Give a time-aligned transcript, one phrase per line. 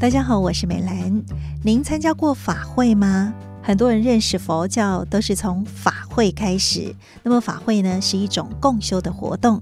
[0.00, 1.24] 大家好，我是美兰。
[1.64, 3.34] 您参加过法会吗？
[3.60, 6.94] 很多人认识佛教都是从法会开始。
[7.24, 9.60] 那么法会呢，是一种共修的活动。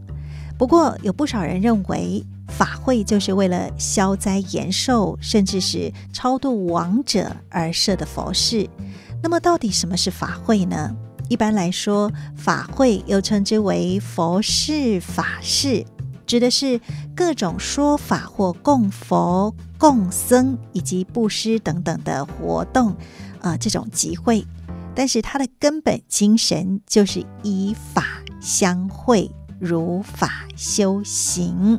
[0.59, 8.69] 不过有不少人认为法会就是为了消灾延寿，甚至是超度亡者而设的佛事。
[9.23, 10.95] 那么到底什么是法会呢？
[11.31, 15.87] 一般来说，法会又称之为佛事、法事。
[16.27, 16.81] 指的是
[17.15, 22.91] 各种说法或供佛、供僧以及布施等等的活动，
[23.41, 24.45] 啊、呃，这种集会。
[24.95, 28.05] 但是它的根本精神就是以法
[28.41, 31.79] 相会，如法修行。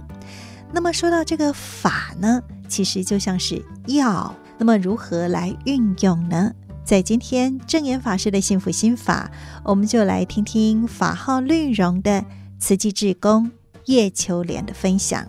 [0.71, 4.33] 那么说到这个法呢，其实就像是药。
[4.57, 6.51] 那么如何来运用呢？
[6.83, 9.29] 在今天证严法师的幸福心法，
[9.63, 12.23] 我们就来听听法号绿荣的
[12.59, 13.51] 慈济志工。
[13.87, 15.25] 叶秋莲的分享。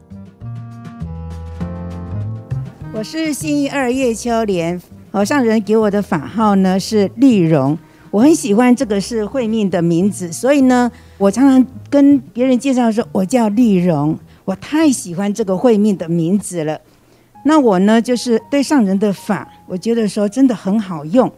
[2.93, 4.81] 我是信义二叶秋莲，
[5.12, 7.78] 好上人给我的法号呢是绿荣，
[8.11, 16.81] 我很喜欢这个是慧命的名字，所以呢，我常常跟别人介绍说，我叫绿荣，我太喜欢这个慧命的名字了。
[17.45, 21.33] 那我呢，就是对上人的法，我觉得说真的很好用，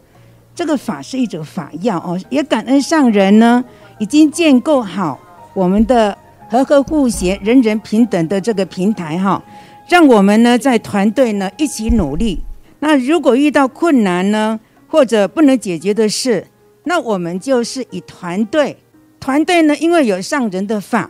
[0.55, 3.63] 这个法是一种法药哦，也感恩上人呢，
[3.99, 5.19] 已经建构好
[5.53, 6.17] 我们的。
[6.51, 9.41] 和和互协、人人平等的这个平台哈，
[9.87, 12.41] 让我们呢在团队呢一起努力。
[12.79, 16.45] 那如果遇到困难呢，或者不能解决的事，
[16.83, 18.75] 那我们就是以团队，
[19.17, 21.09] 团队呢因为有上人的法，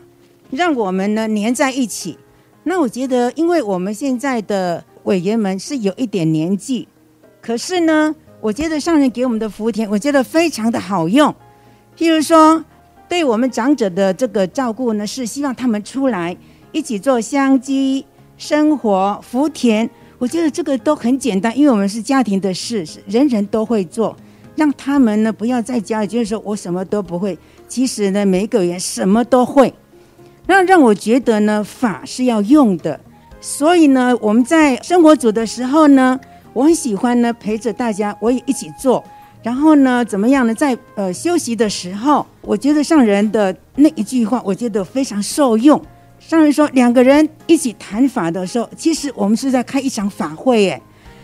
[0.52, 2.20] 让我们呢黏在一起。
[2.62, 6.88] 那我觉得，因为我们现在的委员们是有一点年纪，
[7.42, 11.34] 可是呢，我觉得上人给我们的福田，我觉得非常的好用。
[11.98, 12.64] 譬如说。
[13.12, 16.34] 对我们长者的这个照顾呢，是希望他们出来
[16.72, 18.06] 一起做香积
[18.38, 19.90] 生活福田。
[20.18, 24.16] 我觉得这个都很简单，因为我们是家庭的事，是人人都会做。
[24.56, 27.38] 让他们呢不要在家里就是说我什么都不会。
[27.68, 29.74] 其实呢，每个人什么都会。
[30.48, 32.98] 那让我觉得呢，法是要用的。
[33.42, 36.18] 所以呢，我们在生活组的时候呢，
[36.54, 39.04] 我很喜欢呢陪着大家，我也一起做。
[39.44, 40.54] 然后呢，怎么样呢？
[40.54, 45.82] 在呃休息的时候，我觉得上人的那一句话，我觉得非常受用。
[46.20, 50.82] 上人说，两个人一起谈法的时候，其实我们是在开一场法会耶。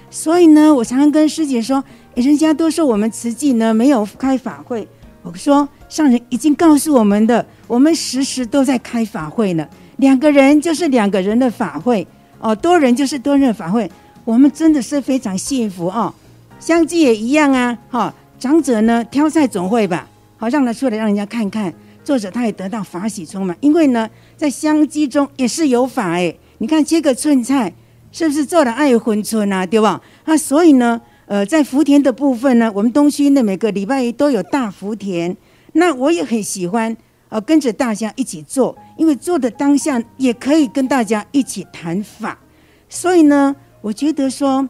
[0.09, 1.83] 所以呢，我常常跟师姐说，
[2.16, 4.88] 人家都说我们慈济呢没有开法会，
[5.22, 9.67] 我说上人已经告诉我们的，我们时时都在开法会呢。
[9.97, 12.07] 两个人就是两个人的法会
[12.39, 13.89] 哦，多人就是多人的法会，
[14.25, 16.11] 我们真的是非常幸福哦。
[16.59, 20.07] 香积也一样啊，哈，长者呢挑菜总会吧，
[20.38, 21.73] 好让他出来让人家看看，
[22.03, 27.72] 作者他也得到法喜充满，因为呢在香积中也是有法哎，你看切个寸菜
[28.12, 30.01] 是不是做了爱有分寸啊，对吧？
[30.25, 35.38] 那，所以呢，呃，在福田的部分呢，我们东区的每个礼拜一都有大福田，
[35.73, 36.96] 那我也很喜欢，
[37.29, 42.38] 呃，跟着大家一起做，因为做的当下也可以跟大家一起谈法，
[42.90, 44.67] 所以呢，我觉得说。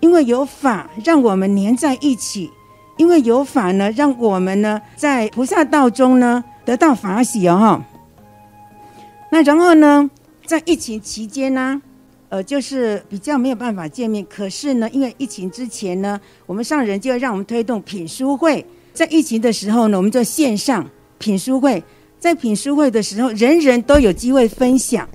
[0.00, 2.48] 因为有法，让我们连在一起；
[2.96, 7.82] 因为有法呢，让我们呢在菩萨道中呢得到法喜哦。
[9.30, 10.08] 那然后呢，
[10.46, 11.82] 在疫情期间呢，
[12.28, 14.24] 呃，就是比较没有办法见面。
[14.28, 18.64] 可是呢，因为疫情之前呢，我们上人就要让我们推动品书会。
[18.94, 20.84] 在疫情的时候呢，我们就线上
[21.18, 21.82] 品书会。
[22.18, 25.08] 在品书会的时候，人人都有机会分享，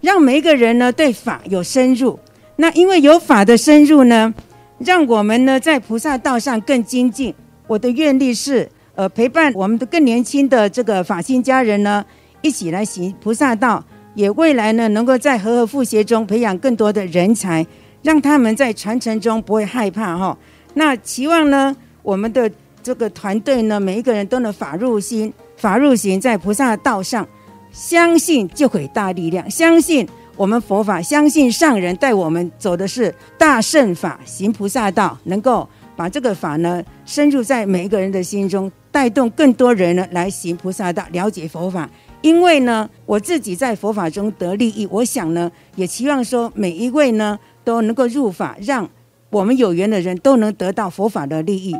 [0.00, 2.18] 让每一个人呢对法有深入。
[2.60, 4.34] 那因为有法的深入呢，
[4.76, 7.34] 让我们呢在菩萨道上更精进。
[7.66, 12.04] 我的愿力是，呃，陪伴我们的更年轻的这个法心家人呢，
[12.42, 13.82] 一起来行菩萨道，
[14.14, 17.66] 也未来呢能够在和合互协中培养更多的人才，
[18.02, 20.36] 让他们在传承中不会害怕哈。
[20.74, 22.50] 那期望呢，我们的
[22.82, 27.26] 这个团队呢，每一个人都能法入心，法入行，在菩萨道上，
[27.72, 30.06] 相信就会大力量，相信。
[30.40, 41.86] 我们佛法相信上人带我们走的是大圣法，行菩萨道，能够把这个法呢深入在每一个人的心中，带动更多人呢来行菩萨道，了解佛法。
[42.22, 48.88] 因为呢，我自己在佛法中得利益，我想呢，也期望说每一位呢都能够入法，让
[49.28, 51.76] 我们有缘的人都能得到佛法的利益。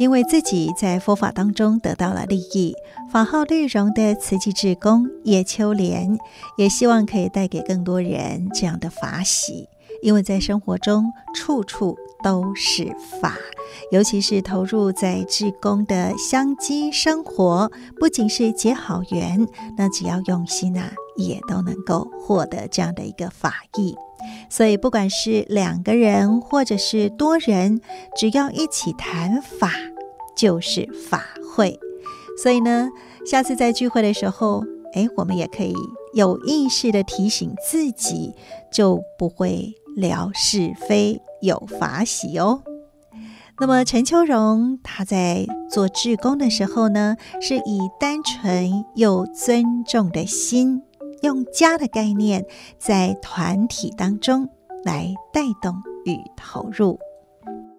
[0.00, 2.74] 因为自己在佛法当中得到了利益，
[3.12, 6.18] 法号绿荣的慈济志工叶秋莲
[6.56, 9.68] 也希望可以带给更多人这样的法喜。
[10.00, 13.36] 因为在生活中处处都是法，
[13.92, 19.46] 尤其是投入在志工的香积生活，不仅是结好缘，
[19.76, 23.94] 那只要用心啊，也都能够获得这样的一个法益。
[24.48, 27.80] 所以，不管是两个人或者是多人，
[28.16, 29.70] 只要一起谈法，
[30.36, 31.24] 就是法
[31.54, 31.78] 会。
[32.42, 32.88] 所以呢，
[33.26, 34.64] 下次在聚会的时候，
[34.94, 35.74] 哎，我们也可以
[36.14, 38.34] 有意识地提醒自己，
[38.72, 42.62] 就不会聊是非，有法喜哦。
[43.58, 50.82] 那么陈秋蓉她在做志工的时候呢，是以单纯又尊重的心。
[51.22, 52.44] 用家的概念，
[52.78, 54.48] 在团体当中
[54.84, 55.74] 来带动
[56.06, 56.98] 与投入。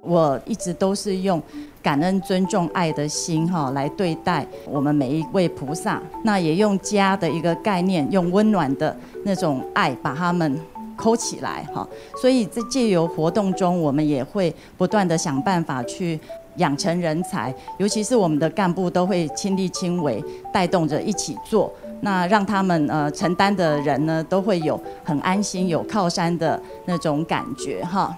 [0.02, 1.42] 我一直都是用
[1.82, 6.02] 感恩、尊重、爱的心哈来对待我们每一位菩萨。
[6.24, 10.60] 那也用家的一个概念，用温暖的那种爱把他们
[10.96, 11.88] 扣起来哈。
[12.20, 16.20] 所以在借由活动中，我们也会不断地想办法去
[16.58, 21.72] 养成人才，尤其是我们的干部都会亲力亲为，带动着一起做。
[22.02, 28.16] 那让他们呃承担的人呢，都会有很安心、有靠山的那种感觉哈。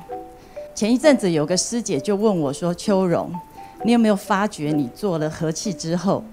[0.73, 3.31] 前一阵子有个师姐就问我说：“秋蓉，
[3.83, 6.23] 你有没有发觉你做了和气之后，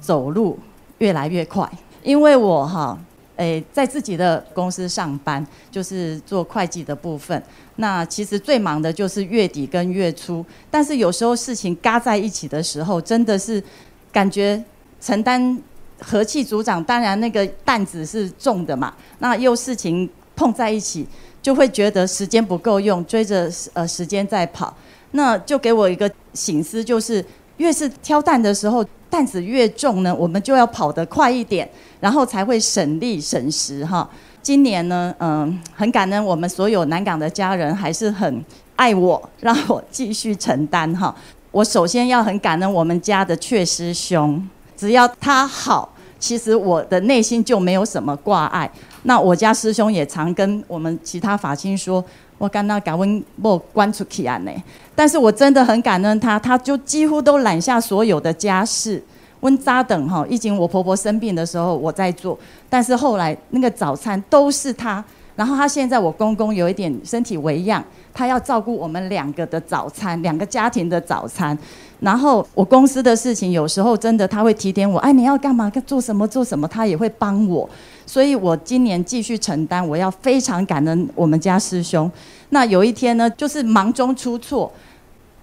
[0.00, 0.58] 走路
[0.98, 1.66] 越来越快？
[2.02, 2.98] 因为我哈，
[3.36, 7.40] 诶，在自己的公司上班，就是做会计的部分。
[7.76, 13.62] 那其实最忙的就是月底跟月初，但是有时候事情嘎在一起的时候，真的是
[14.10, 14.62] 感觉
[15.00, 15.56] 承担。”
[16.00, 21.06] 和气组长，当然那个担子是重的嘛，那又事情碰在一起，
[21.42, 24.72] 就会觉得时间不够用，追着呃时间在跑，
[25.12, 27.24] 那就给我一个醒思，就是
[27.56, 31.68] 越是挑担的时候，担子越重呢，我们就要跑得快一点，
[32.00, 34.08] 然后才会省力省时哈。
[34.40, 38.44] 今年呢，嗯、很感恩我们所有南港的家人还是很
[38.76, 41.14] 爱我，让我继续承担哈。
[41.50, 44.48] 我首先要很感恩我们家的阙师兄。
[44.78, 48.70] 只要他好，其实我的内心就没有什么挂碍。
[49.02, 52.04] 那我家师兄也常跟我们其他法亲说
[52.38, 54.52] ：“我刚刚把温某关出去啊呢。”
[54.94, 59.02] 但是我真的很感恩他，他就几乎都揽下所有的家事。
[59.40, 62.36] 温扎等哈，以前我婆婆生病的时候我在做，
[62.68, 65.04] 但是后来那个早餐都是他。
[65.36, 67.82] 然后他现在我公公有一点身体微恙，
[68.12, 71.56] 他要照顾我们两个的早餐，两个家庭的早餐。
[72.00, 75.68] 然后我公司的事情，有时候真的他会提点我，哎，你要干嘛？
[75.84, 76.26] 做什么？
[76.28, 76.68] 做什么？
[76.68, 77.68] 他也会帮我。
[78.06, 82.10] 所以我今年继续承担，我要非常感恩我们家师兄。
[82.50, 84.72] 那有一天呢，就是忙中出错。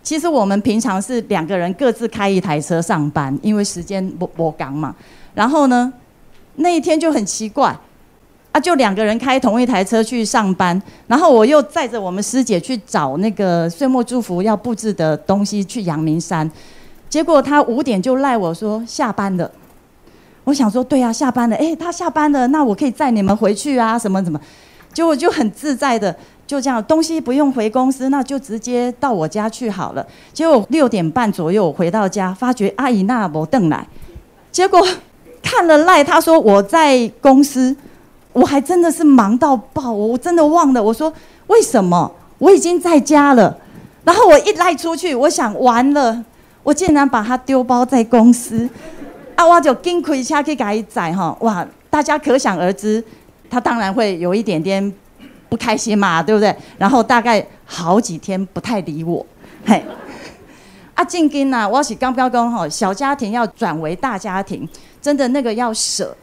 [0.01, 4.95] 其实我们平常是两个人各自开一台车上班，因为时间不不赶嘛。
[5.33, 5.91] 然后呢，
[6.55, 7.75] 那一天就很奇怪。
[8.55, 16.49] 啊，就两个人开同一台车去上班，然后我又载着我们师姐去找那个岁末祝福要布置的东西去阳明山，
[17.09, 19.51] 结果他五点就赖我说下班了。
[20.45, 24.39] 我想说对啊，下班了，诶，他下班了，那我可以载你们回去啊，什么什么，
[24.93, 26.15] 结果就很自在的
[26.47, 30.07] 就这样，东西不用回公司，那就直接到我家去好了。
[30.31, 33.85] 结果六点半左右回到家，发觉阿姨那没回来，
[34.49, 34.81] 结果
[35.43, 37.75] 看了赖，他说我在公司。
[38.35, 40.83] 我还真的是忙到爆，我真的忘了。
[40.83, 41.11] 我说
[41.47, 42.11] 为什么？
[42.37, 43.57] 我已经在家了。
[44.03, 46.21] 然后我一赖出去，我想完了，
[46.61, 48.69] 我竟然把它丢包在公司。
[49.35, 51.35] 啊，我就紧开车去给他载哈。
[51.39, 53.01] 哇，大家可想而知，
[53.49, 54.93] 他当然会有一点点
[55.47, 56.53] 不开心嘛，对不对？
[56.77, 59.25] 然后大概好几天不太理我。
[59.65, 59.81] 嘿，
[60.93, 64.67] 啊，正经呐，我是刚标讲哈，小家庭要转为大家庭，
[65.01, 66.13] 真的那个要舍。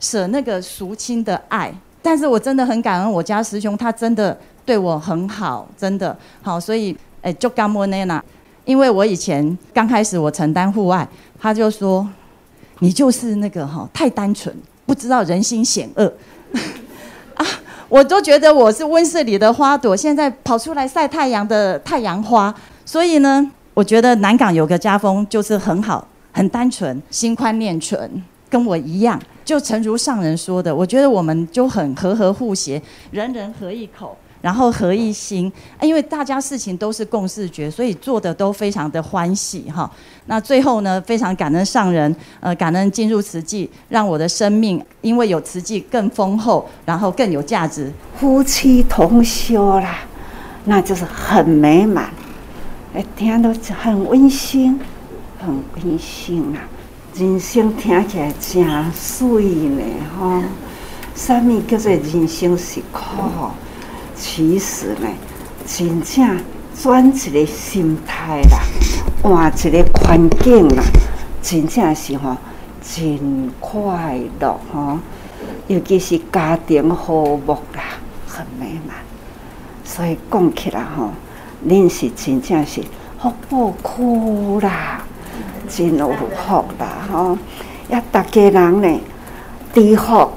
[0.00, 8.22] 舍那个赎亲的爱，但是我真的很感恩我家师兄，他真的对我很好，真的好，所以诶，就干莫内娜，
[8.64, 11.06] 因为我以前刚开始我承担户外，
[11.38, 12.08] 他就说
[12.78, 14.54] 你就是那个哈太单纯，
[14.86, 16.10] 不知道人心险恶
[17.36, 17.46] 啊，
[17.88, 22.54] 我都觉得我是温室里的花朵，现在跑出来晒太阳的太阳花，
[22.86, 28.10] 所以呢，我觉得南港有个家风就是很好，很单纯，心宽念纯，
[28.48, 29.20] 跟我一样。
[29.44, 32.80] 就诚如上人说的，我觉得我们就很和和互协，
[33.10, 35.50] 人人合一口，然后合一心。
[35.80, 39.90] 因为大家事情都是共视觉，所以做的都非常的欢喜哈。
[40.26, 47.92] 那最后呢，非常感恩上人，呃，感恩进入慈济，让我的生命因为有慈济更丰厚，然后更有价值。
[48.16, 49.98] 夫妻同修啦，
[50.66, 52.10] 那就是很美满，
[52.94, 54.78] 哎，天都很温馨，
[55.40, 56.62] 很温馨啊。
[57.20, 59.82] 人生听起来真水呢，
[60.18, 60.42] 吼！
[61.14, 63.50] 啥物叫做人生是苦？
[64.16, 65.06] 其实呢，
[65.66, 66.40] 真正
[66.74, 68.60] 转一个心态啦，
[69.22, 70.82] 换一个环境啦，
[71.42, 72.34] 真正是吼
[72.80, 74.98] 真快乐，吼！
[75.66, 77.82] 尤其是家庭和睦啦，
[78.26, 78.96] 很美满。
[79.84, 81.10] 所以讲起来吼，
[81.68, 82.80] 恁是真正是
[83.20, 84.99] 福报苦啦，
[85.70, 87.38] 真有福啦吼！
[87.88, 89.00] 也大家人呢，
[89.72, 90.30] 知福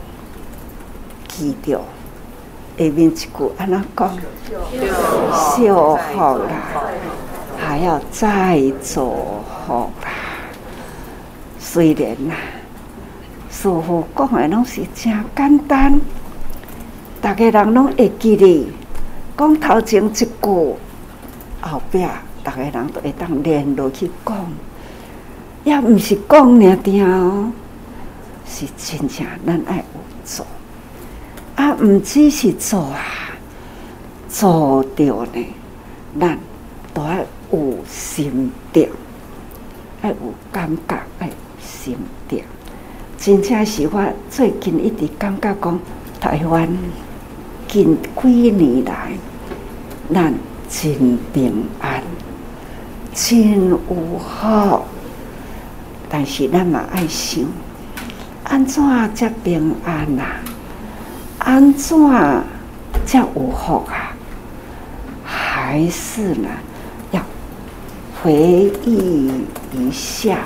[1.27, 1.81] 记着
[2.77, 4.17] 下面一句安怎讲？
[5.55, 6.51] 修福啦，
[7.57, 10.09] 还要再做福啦。
[11.59, 12.35] 虽然呐，
[13.49, 15.99] 师傅讲的拢是真简单，
[17.19, 18.71] 大家人拢会记哩。
[19.35, 20.27] 讲头前一句，
[21.61, 22.05] 后壁
[22.43, 24.35] 大家人都会当连落去讲，
[25.63, 27.51] 也毋是讲尔定哦，
[28.45, 29.83] 是真正咱爱有
[30.25, 30.45] 做，
[31.55, 32.99] 啊，毋只是做啊，
[34.27, 35.03] 做着
[35.33, 35.45] 呢，
[36.19, 36.37] 咱
[36.93, 38.89] 都爱有心得，
[40.01, 40.15] 爱有
[40.51, 41.95] 感觉，爱有心
[42.27, 42.43] 得，
[43.17, 45.79] 真正是我最近一直感觉讲
[46.19, 46.67] 台湾。
[47.65, 49.13] 近几年来，
[50.13, 50.31] 咱
[50.69, 52.03] 真平安，
[53.15, 53.79] 真有
[54.19, 54.85] 好。
[56.15, 57.43] 但是咱嘛爱想，
[58.43, 58.83] 安怎
[59.15, 60.37] 才平安啊？
[61.39, 61.97] 安怎
[63.03, 64.13] 才有福啊？
[65.23, 66.47] 还是呢，
[67.09, 67.19] 要
[68.21, 69.31] 回忆
[69.71, 70.37] 一下，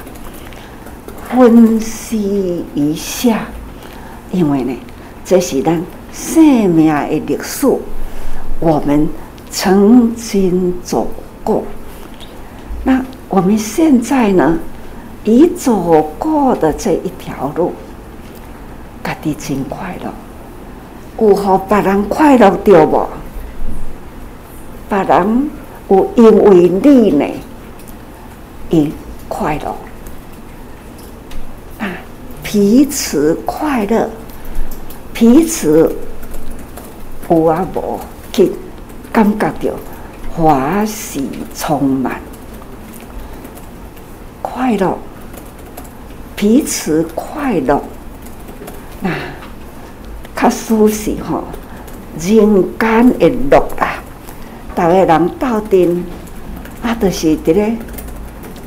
[1.29, 3.39] 分析一下，
[4.31, 4.73] 因为呢，
[5.25, 5.83] 这是咱。
[6.13, 7.67] 生命的历史，
[8.61, 9.09] 我们
[9.51, 11.11] 曾经走
[11.43, 11.65] 过。
[12.85, 14.57] 那我们现在呢？
[15.27, 17.73] 已走过的这一条路，
[19.03, 20.09] 家己真快乐，
[21.19, 23.05] 有互别人快乐对不？
[24.87, 25.51] 别人
[25.89, 27.25] 有因为你呢，
[28.71, 28.87] 而
[29.27, 29.75] 快乐，
[31.85, 31.91] 啊，
[32.41, 34.09] 彼此快乐，
[35.13, 35.93] 彼此。
[37.29, 37.99] 有啊无
[38.31, 38.53] 去
[39.11, 39.73] 感觉到
[40.33, 42.21] 欢喜充满
[44.41, 44.97] 快乐，
[46.37, 47.81] 彼此快乐，
[49.01, 49.09] 那
[50.35, 51.43] 较舒适吼，
[52.19, 53.97] 人间的乐啊！
[54.75, 56.05] 逐个人斗阵，
[56.83, 57.75] 啊，就是伫咧，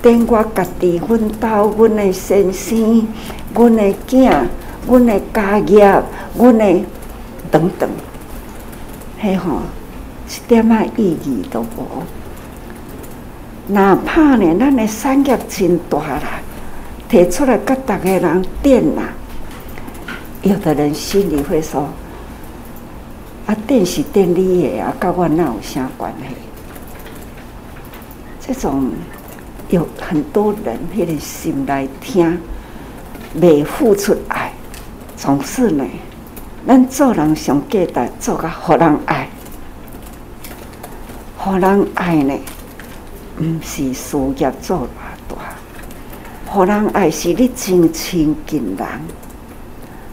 [0.03, 3.07] 等我家己奋斗，阮的先生，
[3.55, 4.33] 阮的囝，
[4.89, 6.03] 阮的家业，
[6.37, 6.85] 阮的
[7.53, 7.89] 等等。
[9.21, 9.61] 嘿吼，
[10.29, 12.03] 一点仔意义都无。
[13.69, 16.43] 哪怕呢，咱的产业真大啦，
[17.11, 19.03] 提出来甲逐个人电啦。
[20.43, 21.89] 有的人心里会说
[23.47, 26.37] ：“啊，电是电你的啊，跟我哪有啥关系？”
[28.47, 28.93] 这种
[29.71, 32.41] 有很多人迄个心来听，
[33.35, 34.53] 未付出爱，
[35.17, 35.85] 总是呢。
[36.65, 39.29] 咱做人上简单，做个互人爱，
[41.37, 42.39] 互人爱呢，
[43.41, 44.87] 毋是事业做，
[46.53, 48.89] 互人爱是你真亲近人，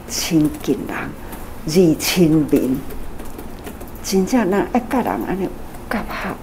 [0.08, 1.10] 亲近人，
[1.65, 2.77] 如亲民，
[4.03, 5.50] 真正咱爱甲人安尼
[5.89, 6.36] 夹合，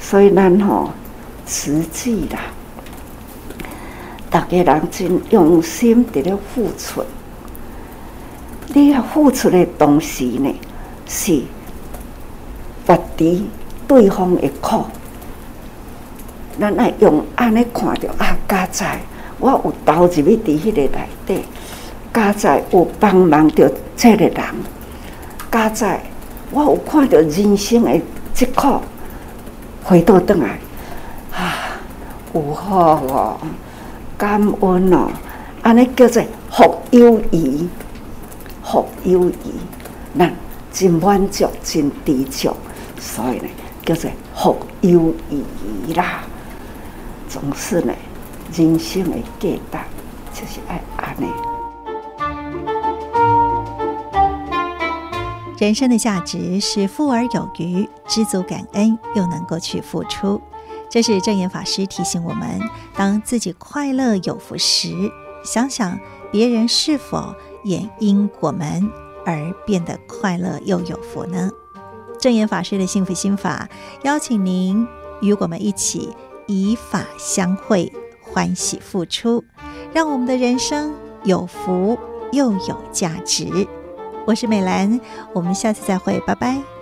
[0.00, 0.88] 所以咱吼
[1.46, 2.40] 实际啦，
[4.30, 7.04] 逐个人真用心伫咧付出。
[8.68, 10.58] 你要付出的东西呢，
[11.06, 11.42] 是
[12.86, 13.46] 不敌
[13.86, 14.86] 对方的苦。
[16.58, 18.98] 咱爱用安尼看着啊，加在
[19.38, 21.44] 我有投入去伫迄个内底，
[22.12, 24.44] 加在有帮忙着这个人，
[25.52, 26.00] 加在
[26.50, 28.00] 我有看到人生的
[28.32, 28.80] 即刻，
[29.84, 30.58] 回到倒来
[31.32, 31.78] 啊，
[32.32, 33.36] 有好哦，
[34.16, 35.10] 感恩哦，
[35.62, 37.68] 安尼叫做福有余。
[38.64, 39.34] 福有余，
[40.18, 40.34] 咱
[40.72, 42.56] 真满足，真知足，
[42.98, 43.48] 所以呢，
[43.84, 46.22] 叫做福有余啦。
[47.38, 47.92] 总是呢，
[48.54, 49.60] 人生的价值
[50.32, 51.26] 就是爱安尼。
[55.58, 60.40] 人生的价值是富而有余，知足感恩，又能够去付出。
[60.88, 62.58] 这是证言法师提醒我们：
[62.94, 64.94] 当自己快乐有福时，
[65.44, 66.00] 想想
[66.32, 67.34] 别人是否。
[67.64, 68.88] 也因果门
[69.26, 71.50] 而变得快乐又有福呢？
[72.20, 73.68] 证言法师的幸福心法，
[74.04, 74.86] 邀请您
[75.20, 76.14] 与我们一起
[76.46, 79.44] 以法相会，欢喜付出，
[79.92, 81.98] 让我们的人生有福
[82.32, 83.66] 又有价值。
[84.26, 85.00] 我是美兰，
[85.32, 86.75] 我们下次再会，拜拜。